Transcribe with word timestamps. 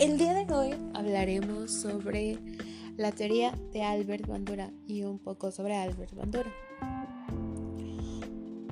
El 0.00 0.18
día 0.18 0.34
de 0.34 0.52
hoy 0.52 0.74
hablaremos 0.92 1.70
sobre 1.70 2.36
la 2.96 3.12
teoría 3.12 3.56
de 3.72 3.82
Albert 3.82 4.26
Bandura 4.26 4.72
y 4.88 5.04
un 5.04 5.20
poco 5.20 5.52
sobre 5.52 5.76
Albert 5.76 6.12
Bandura. 6.16 6.52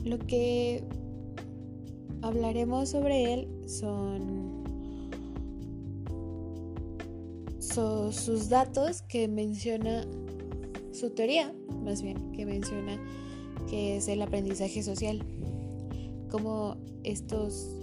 Lo 0.04 0.18
que 0.18 0.82
hablaremos 2.22 2.88
sobre 2.88 3.34
él 3.34 3.48
son, 3.68 4.64
sus 8.10 8.48
datos 8.48 9.02
que 9.02 9.28
menciona 9.28 10.04
su 10.90 11.10
teoría, 11.10 11.54
más 11.84 12.02
bien, 12.02 12.32
que 12.32 12.44
menciona 12.46 12.98
que 13.68 13.98
es 13.98 14.08
el 14.08 14.22
aprendizaje 14.22 14.82
social. 14.82 15.24
Como 16.28 16.78
estos 17.04 17.79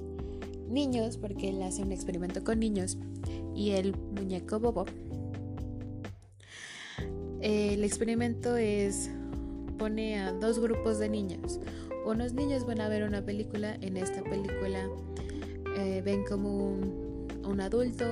niños, 0.67 1.17
porque 1.17 1.49
él 1.49 1.61
hace 1.63 1.81
un 1.81 1.91
experimento 1.91 2.43
con 2.43 2.59
niños, 2.59 2.97
y 3.55 3.71
el 3.71 3.95
muñeco 3.95 4.59
Bobo. 4.59 4.85
El 7.41 7.83
experimento 7.83 8.57
es, 8.57 9.09
pone 9.77 10.19
a 10.19 10.33
dos 10.33 10.59
grupos 10.59 10.99
de 10.99 11.09
niños. 11.09 11.59
Unos 12.05 12.33
niños 12.33 12.65
van 12.65 12.81
a 12.81 12.89
ver 12.89 13.03
una 13.03 13.23
película, 13.23 13.75
en 13.81 13.97
esta 13.97 14.23
película 14.23 14.89
eh, 15.77 16.01
ven 16.03 16.23
como 16.23 16.69
un, 17.43 17.61
adulto 17.61 18.05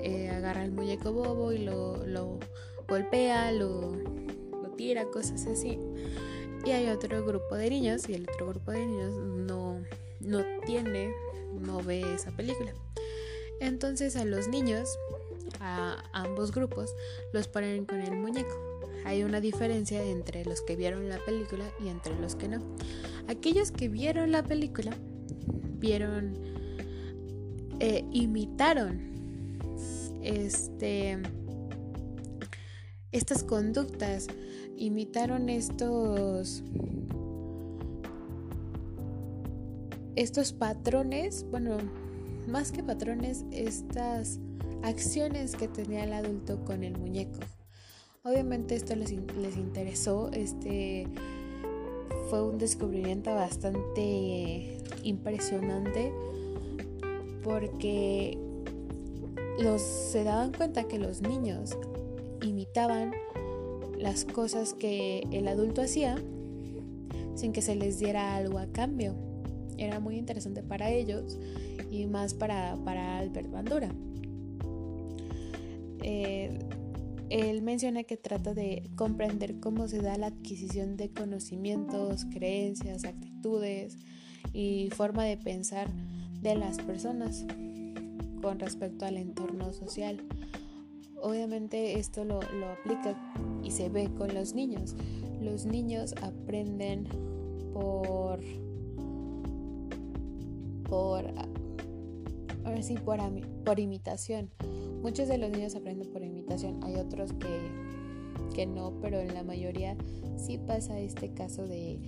eh, 0.00 0.30
agarra 0.30 0.64
el 0.64 0.72
muñeco 0.72 1.12
Bobo 1.12 1.52
y 1.52 1.58
lo, 1.58 2.06
lo 2.06 2.38
golpea, 2.88 3.50
lo, 3.52 3.96
lo 3.96 4.68
tira, 4.76 5.04
cosas 5.06 5.46
así. 5.46 5.78
Y 6.64 6.70
hay 6.70 6.88
otro 6.88 7.24
grupo 7.24 7.56
de 7.56 7.70
niños 7.70 8.08
y 8.08 8.14
el 8.14 8.26
otro 8.28 8.48
grupo 8.48 8.70
de 8.72 8.86
niños 8.86 9.14
no, 9.14 9.80
no 10.20 10.38
tiene 10.66 11.10
no 11.60 11.82
ve 11.82 12.14
esa 12.14 12.30
película. 12.30 12.72
Entonces 13.60 14.16
a 14.16 14.24
los 14.24 14.48
niños, 14.48 14.88
a 15.60 16.02
ambos 16.12 16.52
grupos, 16.52 16.94
los 17.32 17.48
ponen 17.48 17.84
con 17.86 18.00
el 18.00 18.16
muñeco. 18.16 18.54
Hay 19.04 19.22
una 19.22 19.40
diferencia 19.40 20.02
entre 20.02 20.44
los 20.44 20.62
que 20.62 20.76
vieron 20.76 21.08
la 21.08 21.18
película 21.18 21.64
y 21.82 21.88
entre 21.88 22.18
los 22.18 22.36
que 22.36 22.48
no. 22.48 22.62
Aquellos 23.28 23.70
que 23.70 23.88
vieron 23.88 24.32
la 24.32 24.42
película, 24.42 24.96
vieron, 25.78 26.34
eh, 27.80 28.04
imitaron 28.12 29.12
este, 30.22 31.18
estas 33.12 33.44
conductas, 33.44 34.26
imitaron 34.76 35.48
estos 35.48 36.62
estos 40.16 40.52
patrones, 40.52 41.46
bueno, 41.50 41.78
más 42.46 42.72
que 42.72 42.82
patrones, 42.82 43.44
estas 43.50 44.38
acciones 44.82 45.56
que 45.56 45.68
tenía 45.68 46.04
el 46.04 46.12
adulto 46.12 46.64
con 46.64 46.84
el 46.84 46.96
muñeco. 46.98 47.40
Obviamente 48.22 48.74
esto 48.74 48.94
les, 48.96 49.10
les 49.10 49.56
interesó, 49.56 50.30
este 50.32 51.06
fue 52.30 52.42
un 52.42 52.58
descubrimiento 52.58 53.34
bastante 53.34 54.78
impresionante 55.02 56.12
porque 57.42 58.38
los 59.58 59.82
se 59.82 60.24
daban 60.24 60.52
cuenta 60.52 60.84
que 60.84 60.98
los 60.98 61.20
niños 61.20 61.76
imitaban 62.42 63.12
las 63.98 64.24
cosas 64.24 64.74
que 64.74 65.26
el 65.30 65.48
adulto 65.48 65.82
hacía 65.82 66.16
sin 67.34 67.52
que 67.52 67.62
se 67.62 67.74
les 67.74 67.98
diera 67.98 68.36
algo 68.36 68.58
a 68.58 68.66
cambio 68.66 69.14
era 69.84 70.00
muy 70.00 70.16
interesante 70.16 70.62
para 70.62 70.90
ellos 70.90 71.38
y 71.90 72.06
más 72.06 72.34
para, 72.34 72.72
Albert 73.18 73.50
Bandura. 73.50 73.94
Eh, 76.02 76.58
él 77.30 77.62
menciona 77.62 78.04
que 78.04 78.16
trata 78.16 78.54
de 78.54 78.90
comprender 78.96 79.58
cómo 79.58 79.88
se 79.88 80.00
da 80.00 80.16
la 80.18 80.26
adquisición 80.26 80.96
de 80.96 81.10
conocimientos, 81.10 82.26
creencias, 82.26 83.04
actitudes 83.04 83.96
y 84.52 84.90
forma 84.94 85.24
de 85.24 85.36
pensar 85.36 85.88
de 86.42 86.54
las 86.54 86.78
personas 86.78 87.46
con 88.42 88.58
respecto 88.58 89.06
al 89.06 89.16
entorno 89.16 89.72
social. 89.72 90.20
Obviamente 91.22 91.98
esto 91.98 92.24
lo, 92.24 92.40
lo 92.40 92.66
aplica 92.68 93.16
y 93.62 93.70
se 93.70 93.88
ve 93.88 94.10
con 94.16 94.34
los 94.34 94.54
niños. 94.54 94.94
Los 95.40 95.64
niños 95.64 96.14
aprenden 96.22 97.08
por 97.72 98.40
por, 100.94 101.24
ahora 102.64 102.82
sí, 102.82 102.94
por, 102.94 103.18
por 103.64 103.80
imitación. 103.80 104.48
Muchos 105.02 105.26
de 105.26 105.38
los 105.38 105.50
niños 105.50 105.74
aprenden 105.74 106.08
por 106.12 106.22
imitación, 106.22 106.78
hay 106.84 106.94
otros 106.94 107.32
que, 107.32 107.48
que 108.54 108.64
no, 108.64 108.92
pero 109.02 109.18
en 109.18 109.34
la 109.34 109.42
mayoría 109.42 109.96
sí 110.36 110.56
pasa 110.56 111.00
este 111.00 111.34
caso 111.34 111.66
de, 111.66 111.98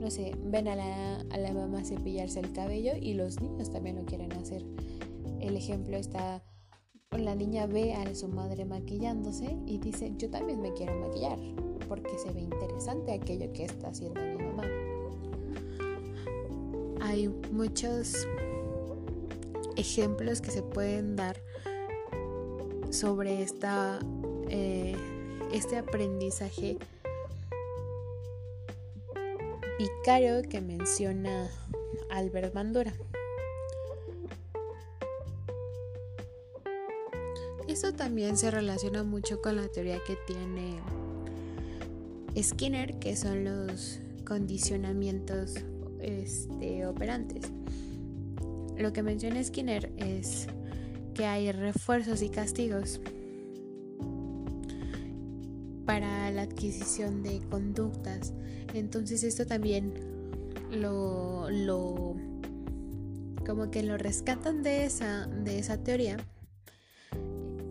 no 0.00 0.12
sé, 0.12 0.36
ven 0.44 0.68
a 0.68 0.76
la, 0.76 1.16
a 1.16 1.38
la 1.38 1.52
mamá 1.52 1.84
cepillarse 1.84 2.38
el 2.38 2.52
cabello 2.52 2.92
y 2.94 3.14
los 3.14 3.40
niños 3.40 3.68
también 3.70 3.96
lo 3.96 4.04
quieren 4.04 4.32
hacer. 4.34 4.64
El 5.40 5.56
ejemplo 5.56 5.96
está, 5.96 6.44
la 7.10 7.34
niña 7.34 7.66
ve 7.66 7.94
a 7.94 8.14
su 8.14 8.28
madre 8.28 8.64
maquillándose 8.64 9.58
y 9.66 9.78
dice, 9.78 10.12
yo 10.18 10.30
también 10.30 10.60
me 10.60 10.72
quiero 10.72 10.94
maquillar, 11.00 11.38
porque 11.88 12.16
se 12.16 12.30
ve 12.30 12.42
interesante 12.42 13.12
aquello 13.12 13.52
que 13.52 13.64
está 13.64 13.88
haciendo 13.88 14.20
mi 14.20 14.36
mamá 14.36 14.85
hay 17.06 17.28
muchos 17.28 18.26
ejemplos 19.76 20.40
que 20.40 20.50
se 20.50 20.62
pueden 20.62 21.14
dar 21.14 21.40
sobre 22.90 23.42
esta, 23.42 24.00
eh, 24.48 24.96
este 25.52 25.76
aprendizaje 25.76 26.78
vicario 29.78 30.42
que 30.42 30.60
menciona 30.60 31.48
Albert 32.10 32.52
Bandura. 32.52 32.92
Esto 37.68 37.92
también 37.92 38.36
se 38.36 38.50
relaciona 38.50 39.04
mucho 39.04 39.40
con 39.40 39.56
la 39.56 39.68
teoría 39.68 40.00
que 40.04 40.16
tiene 40.26 40.80
Skinner, 42.40 42.98
que 42.98 43.16
son 43.16 43.44
los 43.44 44.00
condicionamientos 44.24 45.54
este, 46.06 46.86
operantes. 46.86 47.50
Lo 48.78 48.92
que 48.92 49.02
menciona 49.02 49.42
Skinner 49.42 49.92
es 49.96 50.46
que 51.14 51.26
hay 51.26 51.50
refuerzos 51.50 52.22
y 52.22 52.28
castigos 52.28 53.00
para 55.84 56.30
la 56.30 56.42
adquisición 56.42 57.22
de 57.22 57.40
conductas. 57.50 58.32
Entonces 58.74 59.24
esto 59.24 59.46
también 59.46 59.94
lo, 60.70 61.48
lo 61.50 62.16
como 63.46 63.70
que 63.70 63.82
lo 63.82 63.96
rescatan 63.96 64.62
de 64.62 64.84
esa, 64.84 65.26
de 65.26 65.58
esa 65.58 65.82
teoría. 65.82 66.18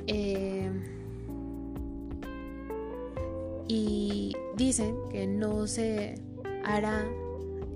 Eh, 0.08 0.70
y 3.68 4.34
dicen 4.56 4.96
que 5.12 5.28
no 5.28 5.68
se 5.68 6.16
hará 6.64 7.06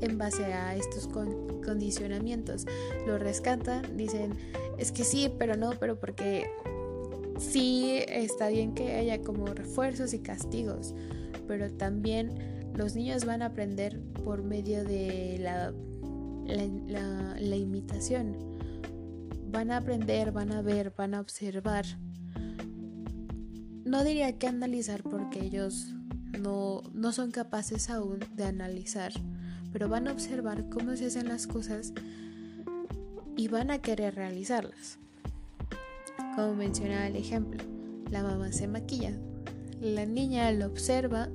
en 0.02 0.18
base 0.18 0.46
a 0.46 0.76
estos 0.76 1.08
condicionamientos. 1.08 2.66
Lo 3.06 3.18
rescatan, 3.18 3.98
dicen, 3.98 4.34
es 4.78 4.92
que 4.92 5.04
sí, 5.04 5.32
pero 5.38 5.58
no, 5.58 5.72
pero 5.80 6.00
porque 6.00 6.50
sí 7.40 8.04
está 8.08 8.50
bien 8.50 8.74
que 8.74 8.96
haya 8.96 9.22
como 9.22 9.48
refuerzos 9.48 10.14
y 10.14 10.20
castigos, 10.20 10.94
pero 11.48 11.72
también 11.72 12.72
los 12.76 12.96
niños 12.96 13.26
van 13.26 13.42
a 13.42 13.48
aprender 13.48 14.00
por 14.24 14.44
medio 14.44 14.84
de 14.84 15.38
la, 15.40 15.74
la, 16.48 17.56
imitación. 17.56 18.38
Van 19.52 19.72
a 19.72 19.78
aprender, 19.78 20.32
van 20.32 20.52
a 20.52 20.62
ver, 20.62 20.94
van 20.96 21.14
a 21.14 21.20
observar. 21.20 21.86
No 23.84 24.04
diría 24.04 24.38
que 24.38 24.48
analizar 24.48 25.02
porque 25.02 25.44
ellos 25.44 25.96
no, 26.40 26.84
no 26.94 27.12
son 27.12 27.32
capaces 27.32 27.90
aún 27.90 28.20
de 28.36 28.46
analizar 28.46 29.12
pero 29.72 29.90
van 29.90 30.08
a 30.08 30.12
observar 30.12 30.70
cómo 30.70 30.96
se 30.96 31.08
hacen 31.08 31.28
las 31.28 31.48
cosas 31.48 31.94
y 33.36 33.48
van 33.48 33.72
a 33.72 33.80
querer 33.80 34.16
realizarlas. 34.16 35.00
Como 36.36 36.56
mencionaba 36.56 37.08
el 37.08 37.16
ejemplo, 37.16 37.64
la 38.12 38.24
mamá 38.24 38.52
se 38.52 38.68
maquilla, 38.68 39.14
la 39.82 40.06
niña 40.06 40.52
lo 40.52 40.66
observa, 40.66 41.30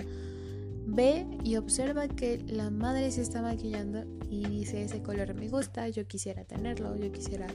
ve 0.86 1.26
y 1.42 1.56
observa 1.56 2.08
que 2.08 2.38
la 2.46 2.70
madre 2.70 3.10
se 3.10 3.22
está 3.22 3.42
maquillando 3.42 4.04
y 4.28 4.44
dice 4.46 4.82
ese 4.82 5.02
color 5.02 5.34
me 5.34 5.48
gusta, 5.48 5.88
yo 5.88 6.06
quisiera 6.06 6.44
tenerlo, 6.44 6.96
yo 6.96 7.10
quisiera 7.12 7.46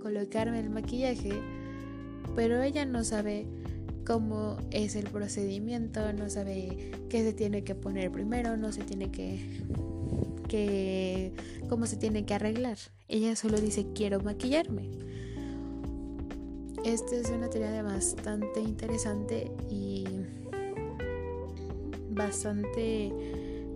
colocarme 0.00 0.60
el 0.60 0.70
maquillaje, 0.70 1.32
pero 2.36 2.62
ella 2.62 2.84
no 2.84 3.02
sabe 3.02 3.46
cómo 4.06 4.56
es 4.70 4.96
el 4.96 5.08
procedimiento, 5.08 6.12
no 6.12 6.30
sabe 6.30 6.92
qué 7.08 7.22
se 7.22 7.32
tiene 7.32 7.64
que 7.64 7.74
poner 7.74 8.10
primero, 8.10 8.56
no 8.56 8.72
se 8.72 8.82
tiene 8.82 9.10
que 9.10 9.62
que 10.48 11.32
cómo 11.68 11.86
se 11.86 11.96
tiene 11.96 12.24
que 12.24 12.34
arreglar. 12.34 12.78
Ella 13.06 13.36
solo 13.36 13.60
dice 13.60 13.86
quiero 13.94 14.20
maquillarme. 14.20 14.90
esta 16.84 17.16
es 17.16 17.30
una 17.30 17.48
teoría 17.50 17.82
bastante 17.82 18.60
interesante 18.60 19.52
y 19.70 20.04
bastante 22.10 23.12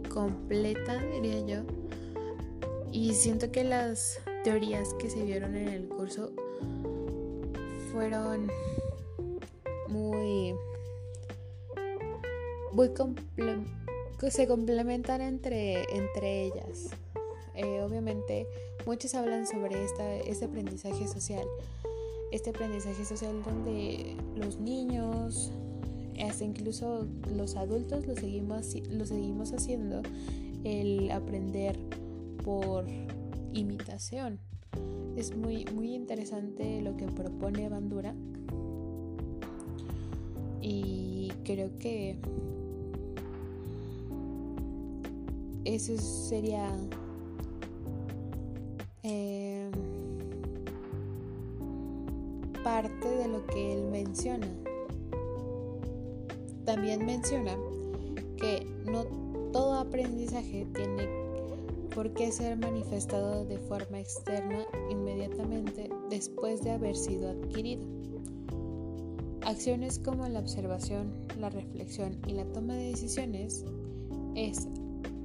completa, 0.08 0.98
diría 1.12 1.46
yo. 1.46 1.62
Y 2.90 3.14
siento 3.14 3.50
que 3.52 3.64
las 3.64 4.20
teorías 4.44 4.94
que 4.94 5.08
se 5.08 5.24
vieron 5.24 5.56
en 5.56 5.68
el 5.68 5.88
curso 5.88 6.32
fueron 7.92 8.50
muy 9.88 10.54
muy 12.72 12.90
se 14.30 14.46
complementan 14.46 15.20
entre, 15.20 15.82
entre 15.94 16.46
ellas. 16.46 16.90
Eh, 17.54 17.82
obviamente 17.82 18.46
muchos 18.86 19.14
hablan 19.14 19.46
sobre 19.46 19.84
esta, 19.84 20.16
este 20.16 20.46
aprendizaje 20.46 21.06
social, 21.06 21.44
este 22.30 22.50
aprendizaje 22.50 23.04
social 23.04 23.42
donde 23.44 24.16
los 24.36 24.58
niños, 24.58 25.52
hasta 26.20 26.44
incluso 26.44 27.06
los 27.34 27.56
adultos 27.56 28.06
lo 28.06 28.14
seguimos, 28.14 28.74
lo 28.90 29.04
seguimos 29.04 29.52
haciendo, 29.52 30.02
el 30.64 31.10
aprender 31.10 31.78
por 32.44 32.86
imitación. 33.52 34.38
Es 35.16 35.36
muy, 35.36 35.66
muy 35.66 35.94
interesante 35.94 36.80
lo 36.80 36.96
que 36.96 37.06
propone 37.06 37.68
Bandura 37.68 38.14
y 40.62 41.30
creo 41.44 41.76
que 41.78 42.18
eso 45.64 45.96
sería 45.98 46.68
eh, 49.02 49.70
parte 52.64 53.08
de 53.08 53.28
lo 53.28 53.46
que 53.46 53.72
él 53.72 53.84
menciona. 53.84 54.48
También 56.64 57.04
menciona 57.04 57.56
que 58.36 58.66
no 58.84 59.04
todo 59.52 59.74
aprendizaje 59.74 60.66
tiene 60.74 61.08
por 61.94 62.12
qué 62.14 62.32
ser 62.32 62.56
manifestado 62.56 63.44
de 63.44 63.58
forma 63.58 64.00
externa 64.00 64.64
inmediatamente 64.90 65.90
después 66.08 66.62
de 66.62 66.70
haber 66.70 66.96
sido 66.96 67.30
adquirido. 67.30 67.84
Acciones 69.44 69.98
como 69.98 70.26
la 70.28 70.38
observación, 70.38 71.12
la 71.38 71.50
reflexión 71.50 72.18
y 72.26 72.32
la 72.32 72.44
toma 72.46 72.74
de 72.74 72.90
decisiones 72.90 73.64
es, 74.34 74.68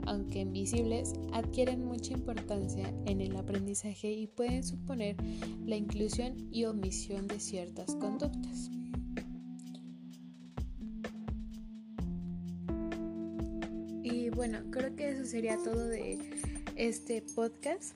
aunque 0.08 0.40
invisibles, 0.40 1.14
adquieren 1.34 1.86
mucha 1.86 2.14
importancia 2.14 2.94
en 3.06 3.20
el 3.20 3.36
aprendizaje 3.36 4.12
y 4.12 4.28
pueden 4.28 4.64
suponer 4.64 5.18
la 5.66 5.76
inclusión 5.76 6.48
y 6.50 6.64
omisión 6.66 7.28
de 7.28 7.40
ciertas 7.40 7.94
conductas. 7.96 8.72
Y 14.02 14.30
bueno, 14.30 14.60
creo 14.72 14.96
que 14.96 15.10
eso 15.10 15.26
sería 15.26 15.58
todo 15.58 15.88
de 15.88 16.18
este 16.78 17.22
podcast, 17.36 17.94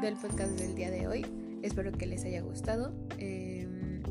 del 0.00 0.14
podcast 0.16 0.58
del 0.58 0.74
día 0.74 0.90
de 0.90 1.06
hoy. 1.06 1.26
Espero 1.62 1.92
que 1.92 2.06
les 2.06 2.24
haya 2.24 2.40
gustado. 2.40 2.94
Em, 3.18 4.02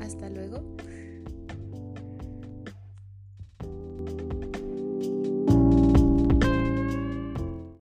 hasta 0.00 0.30
luego. 0.30 0.62